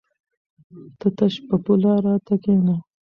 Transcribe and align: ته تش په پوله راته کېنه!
ته 0.99 1.07
تش 1.17 1.33
په 1.47 1.55
پوله 1.63 1.91
راته 2.05 2.35
کېنه! 2.43 2.75